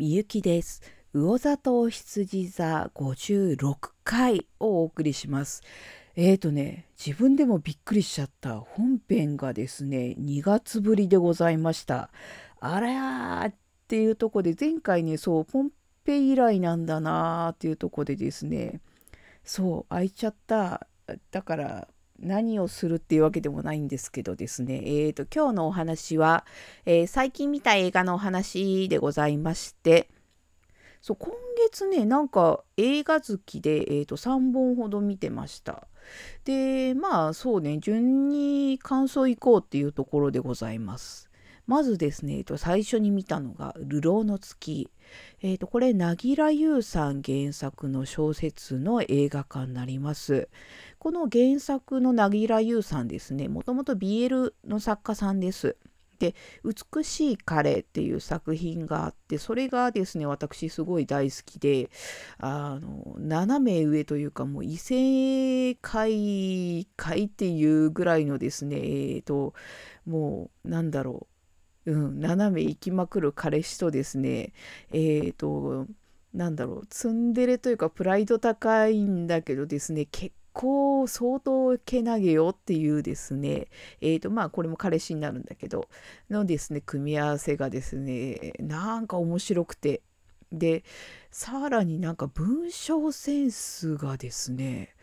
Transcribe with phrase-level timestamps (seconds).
[0.00, 0.80] みゆきです。
[1.12, 5.62] 魚座と羊座56回をお送りします。
[6.16, 12.08] えーとね、自分でもびっくりしちゃった本編がですね、2月ぶりでございました。
[12.60, 13.54] あらーっ
[13.88, 15.70] ていうとこで前回ね、そう、ポン
[16.02, 18.80] ペ以来なんだなーっていうとこでですね、
[19.44, 20.86] そう、開いちゃった。
[21.30, 21.88] だから
[22.20, 26.44] 何をするっていうわけでもないんですけどですね、えーと、今日のお話は、
[26.84, 30.08] えー、最近見た映画のお話でございまして、
[31.00, 31.32] そう今
[31.70, 35.86] 月ね、なんか映画好きで、えーと、3本ほど見てました。
[36.44, 41.29] で、まあそうね、順に感想いこうっていうところでございます。
[41.70, 44.90] まずですね、えー、と最初に見たのが「流浪の月」
[45.40, 50.48] えー、とこれ凪良優さん原作の小説の映画化になります。
[50.98, 55.76] この原作の凪良優さんですねもともと BL の作家さんです。
[56.18, 56.34] で
[56.66, 61.88] 「美しい彼」っていう作品があってそれがですね私すごい大好きで
[62.38, 69.54] あの斜め上というかもう異性界界っていうぐらいのですねえっ、ー、と
[70.04, 71.29] もうなんだろう
[71.86, 74.52] う、ん、斜め行きまくる彼氏とですね
[74.92, 75.86] え、ー、と
[76.34, 83.68] なんだろうツンデレというかプライド高いんだけどですね結構相当けなげよっていうですね、
[84.00, 85.88] えーとまあこれも彼氏になるんだけど、
[86.30, 90.02] のですね、組み合わせがですね、なんか面白くて、
[90.52, 90.84] で、
[91.30, 94.94] さらになんか文章センスがですね、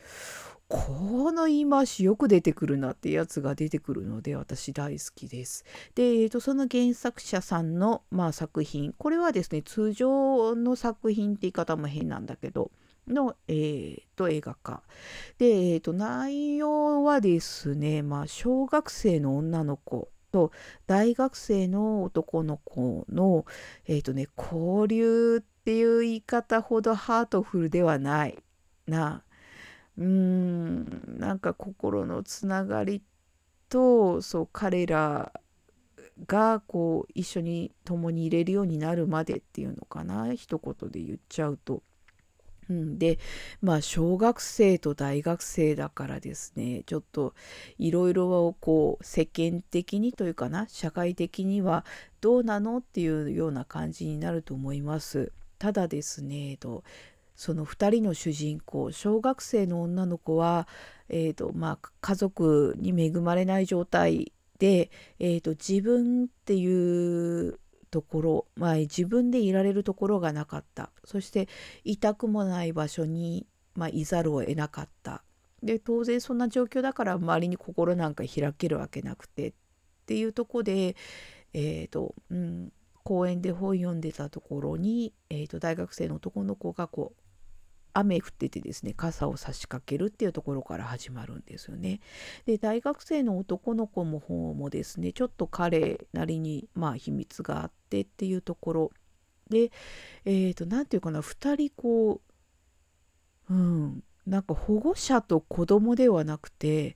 [0.70, 5.64] この言い回しよく出てくるなってやつが出てくるので私大好きです。
[5.96, 12.72] で、えーと、その原作者さんの、まあ、作品これはですね通常の作品って言い方も変なんだけど
[13.08, 14.84] の、えー、と映画化。
[15.38, 20.52] で、えー、と内容はですね、まあ、小学生の女の子と
[20.86, 23.46] 大学生の男の子の、
[23.86, 28.38] えーとね、交流っていう言い方ほどハートフルではない
[28.86, 29.24] な。
[29.98, 31.18] うーん。
[31.18, 33.02] なんか心のつながり
[33.70, 35.32] とそう彼ら
[36.26, 40.34] がこう一緒に共に入れるようになるまでっていうのかな？
[40.34, 41.84] 一言で言っちゃうと。
[42.70, 43.18] うん、で
[43.62, 46.84] まあ小学生と大学生だからですね。
[46.86, 47.34] ちょっと
[47.78, 50.68] いろいろこう世間的にというかな？
[50.68, 51.86] 社会的には
[52.20, 52.80] どうなの？
[52.80, 55.32] っていうような感じになると思います。
[55.60, 56.84] ただですねと
[57.38, 60.68] その2人の主人公小学生の女の子は、
[61.08, 64.90] えーとまあ、家族に恵まれない状態で、
[65.20, 67.60] えーと自分っていう
[67.92, 70.90] ところ、まあ、自分でいられるところがなかった。
[71.06, 71.48] そして
[71.84, 75.24] 痛くもない場所に、まあ、いざるを得なかった。
[75.64, 79.54] で当然そんな状況だから周りに心なんか開けるわけなくてっ
[80.06, 80.96] ていうとこで、
[81.54, 82.72] えーとうん、
[83.04, 87.27] 公園で本読んでたところに、えーと大学生の男の子がこう
[88.00, 92.00] 雨降っててですね傘を差し掛けるっていうところから始まるんですよね。
[92.46, 98.92] で大学生の男の子も方もですねちょっと彼なりにまあ秘密があってっていうところ
[99.50, 99.72] で
[100.26, 102.22] えっ、ー、と何て言うかな2人こ
[103.50, 106.96] ううんなんか保護者と子供ではなくて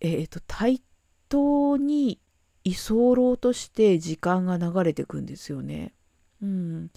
[0.00, 0.82] えっ、ー、と対
[1.28, 2.20] 等に
[2.62, 5.95] 居候として時間が流れてくんですよね。
[6.42, 6.90] うん、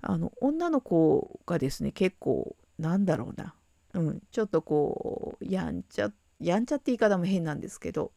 [0.00, 3.54] あの女の子がですね結構なんだろうな、
[3.94, 6.10] うん、ちょっとこうやんちゃ
[6.40, 8.12] やんちゃって言い方も変なんですけど、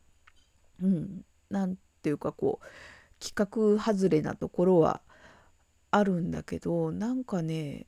[0.81, 5.01] うん、なんていうかこう企画外れなところは
[5.91, 7.85] あるんだけどなんかね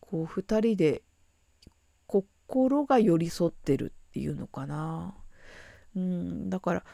[0.00, 1.02] こう2人で
[2.06, 5.14] 心が寄り添ってるっていうのかな。
[5.94, 6.84] うん、だから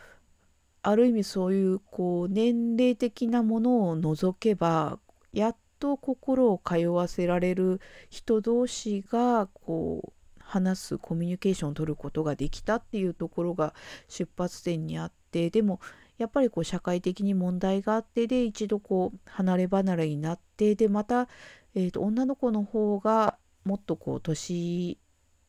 [0.85, 4.99] ある意味そういうこう年齢的なものを除けば
[5.33, 7.81] やっと心を通わせられる
[8.11, 13.73] 人同士がこう話すコミュニケーションを取ることができたっていうところが
[14.09, 15.81] 出発点にあってでも
[16.19, 21.29] やっぱりこう社会的に問題があってで一度こう離れ離れになってでまた、
[21.75, 24.99] えー、と女の子の方がもっとこう年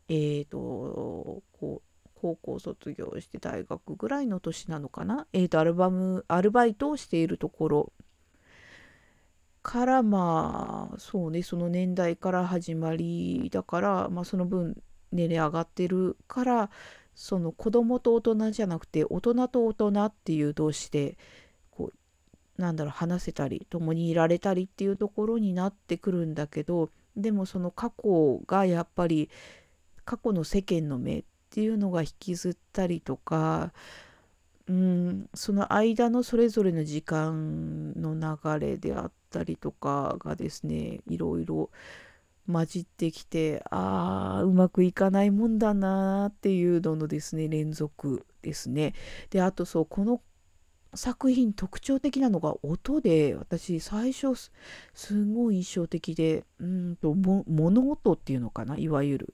[0.08, 1.85] えーとこう
[2.26, 7.94] 高校卒業して大学ぐらいの年なのかな、えーと、アルバムアルバイトをしているところ。
[9.62, 14.80] からまあそうねその年代から始まりだから、まあ、その分
[15.12, 16.70] 年齢上がってるから
[17.16, 21.18] その子供と大人じゃなくて大人と大人っていう同士で
[21.72, 21.92] こ
[22.58, 29.32] うなんだろう話せたり共にいられたりっていうところになってくるんだけどでもその過去がやっぱり
[30.06, 33.72] 過去の世間の目っっていうのが引きずったりとか
[34.68, 41.70] うん、その間のそれぞれの時間の流れであったりとかがですねいろいろ
[42.52, 48.94] 混じってきてああうまくいかないもんだなっていうののですね連続ですね。
[49.30, 50.22] であとそうこの
[50.96, 54.34] 作品特徴的なのが音で私最初
[54.94, 59.34] すごい印象的でうんと物音っていうのかないわゆる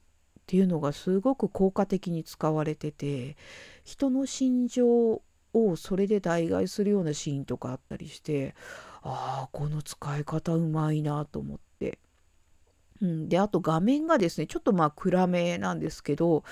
[0.51, 3.37] っていうのがすごく効果的に使われてて
[3.85, 4.85] 人の心情
[5.53, 8.53] をそれで代替するようなシーンとかあったりして
[9.01, 11.99] ああこの使い方うまいなと思って。
[13.01, 16.43] うん、であと画面がですねちょっとまあ暗めなんですけど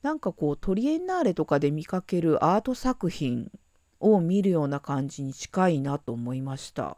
[0.00, 3.52] なんかこうトリエンナーレとかで見かけるアート作品
[4.00, 6.96] を見るような感じに近いなと思いました。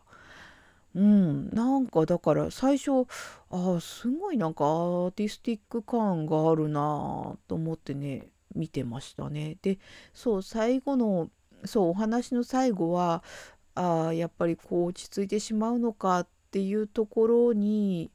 [0.94, 3.06] うん、なんかだから最初
[3.50, 9.56] あすごいなんかアーティスティック感があるなと思ってね見てましたね。
[9.62, 9.79] で
[10.12, 11.31] そう最後の
[11.64, 13.25] そうお話の最後は
[13.75, 18.12] あやっぱりこう落ち着いてしまうのかっていうところに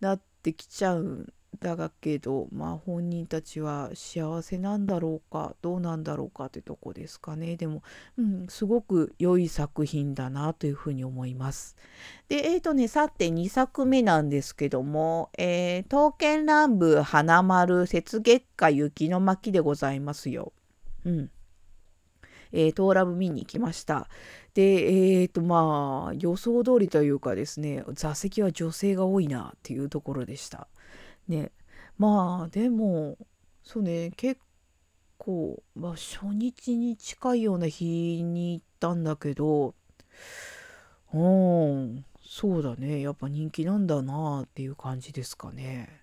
[0.00, 7.82] なってきちゃうだけどまあ本人たちは幸せなんだろうかどうなんだろうかってとこですかねでも、
[8.18, 11.76] うん、すごく良い作品だなというふうに思います。
[12.28, 20.52] でえっ、ー、とねさて2作目なんですけども「えー、刀剣乱舞花丸雪月花雪の巻」でございますよ。
[21.04, 21.30] うん
[22.52, 24.08] えー、トーラブ見に行きました。
[24.54, 30.68] で、えっ、ー、とまあ予想通りというかですね座席は女性が多いなっていうところでした。
[31.28, 31.52] ね
[31.98, 33.16] まあでも
[33.62, 34.40] そうね結
[35.18, 39.74] 構、まあ、初日に近いような日に行ったんだけど
[41.14, 46.00] うんそうだねやっぱ人気なんだなっていう感じですかね。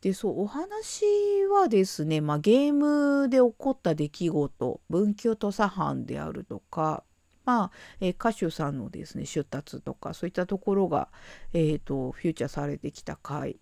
[0.00, 1.04] でそうお話
[1.46, 7.04] はですね、まあ、ゲームで起こった出来事文久土佐藩であるとか
[7.44, 7.70] まあ、
[8.00, 11.08] えー、歌手さんのですね出立とかそういったところが、
[11.52, 13.56] えーとフューチャーされてきた回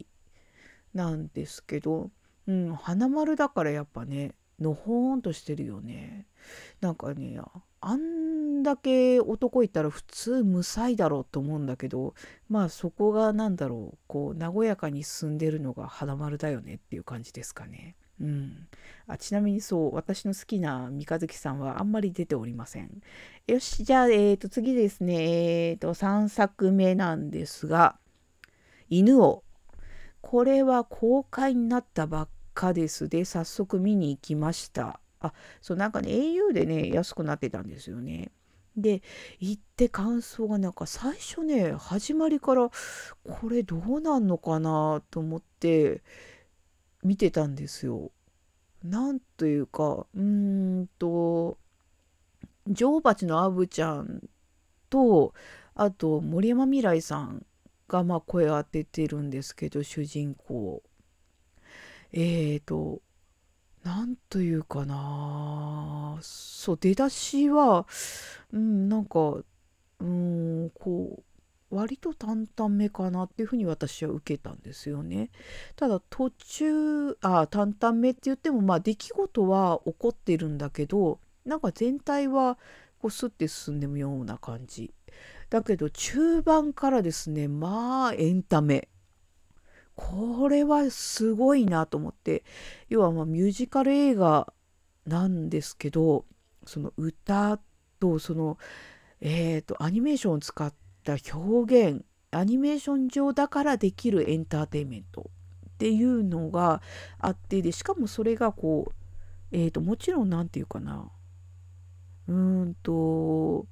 [0.95, 2.11] なんですけど、
[2.47, 6.27] うん、花丸だからやっぱねのほーんとしてるよね
[6.81, 7.41] なんかね
[7.81, 12.15] あんだけ男いたら普通無才だろうと思うんだけど
[12.49, 17.97] まあそこが何だろうこう和やかに進んでるのが花丸だよねっていう感じですかね。
[18.21, 18.69] うん、
[19.07, 23.01] あちなみにそう私の好きな三日月さんはあんまり出ておりません。
[23.47, 27.97] よしじゃあ、えー、と次ですね、えー、と3作目なんですが
[28.91, 29.43] 「犬を
[30.21, 35.01] これは公開になったばっかですで早速見に行きました。
[35.21, 38.31] あそうなんかね au でね安くなってたんですよね。
[38.77, 39.03] で
[39.39, 42.71] 行って感想がなんか最初ね始まりから
[43.25, 46.03] これどうなんのかなと思って
[47.03, 48.11] 見てたんですよ。
[48.83, 50.23] なんというかうー
[50.83, 51.59] んと
[52.67, 54.23] 女王蜂のアブちゃん
[54.89, 55.35] と
[55.75, 57.45] あと森山未來さん
[57.91, 60.83] がまあ声当ててるんですけど主人公
[62.13, 63.01] えーと
[63.85, 67.87] 何というかなそう出だしは
[68.53, 69.37] うんなんか
[70.01, 71.23] うんこ
[71.71, 75.31] う割と淡々めかなっていうふうに私は受けたんですよね。
[75.77, 82.59] ただ途中あ淡々めって言ってもまあ出来事は起こってるんだけどなんか全体は
[83.01, 84.93] こうスッて進んでるような感じ。
[85.49, 88.89] だけど中盤からですねまあエンタメ。
[89.97, 92.45] これはすごいなと思って。
[92.89, 94.53] 要はまミュージカル映画
[95.07, 96.25] なんですけど
[96.67, 97.59] その歌
[97.99, 98.59] とその
[99.21, 100.73] えっ、ー、とアニメーションを使っ
[101.05, 105.31] た表現アニメーション上だからできるエンターテインメント
[105.69, 106.81] っていうのが
[107.19, 108.95] あってでしかもそれがこう
[109.53, 111.11] えー、ともちろん何て言うかな
[112.31, 113.67] うんと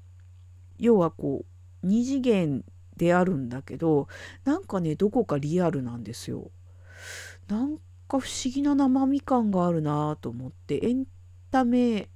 [0.79, 1.45] 要はこ
[1.83, 2.65] う2次元
[2.97, 4.09] であるんだけど
[4.45, 6.51] なんかねどこかリアルなんですよ。
[7.47, 11.07] なんか不思議な生身感があるなと思ってエン
[11.53, 12.09] タメ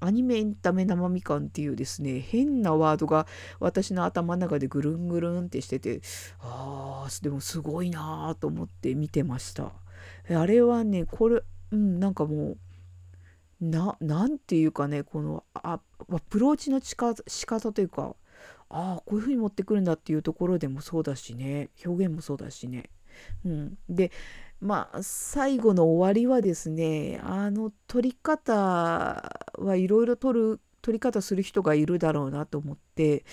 [0.00, 3.26] アニメエンタメ生身感っていうですね変なワードが
[3.58, 6.02] 私の頭の中でぐるんぐるんってしてて
[6.40, 9.72] あーでもすごいなと思って見てました
[10.30, 11.42] あれはねこれ
[11.72, 12.58] うんなんかもう
[13.60, 15.80] ななんていうかねこのア
[16.30, 16.96] プローチの仕
[17.46, 18.14] 方というか
[18.70, 22.90] ああこういうふうに持ってくるんだっていうところでもそうだしね表現もそうだしね。
[23.44, 24.12] うん、で
[24.60, 33.24] まあ最後の終わりはですねあの撮り方はいろいろ撮る撮り方する人がいるだろうなと思って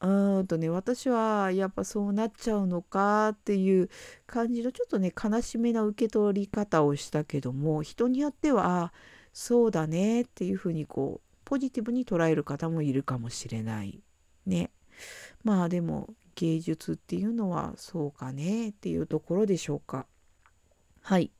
[0.00, 3.90] うんとね私はやっぱそうなっちゃうのかっていう
[4.26, 8.92] 感じのちょっとね悲しめな受け取り方をしたけども人によってはあ
[9.34, 14.00] そうだねっていうふうにこうポジティブに捉える方もいるかもしれない
[14.46, 14.70] ね。
[15.42, 20.06] まあでも芸術っていうのはそうかねっていうところでしょうか。
[21.02, 21.32] はい。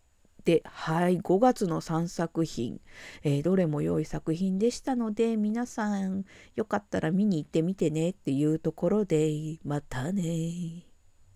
[0.45, 2.81] ではい5月の3作品、
[3.23, 6.25] えー、どれも良い作品でしたので皆さん
[6.55, 9.31] よかったら見に行ってみてねっていうところで
[9.65, 10.94] またね